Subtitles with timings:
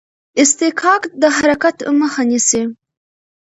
[0.41, 2.63] اصطکاک د حرکت مخه نیسي.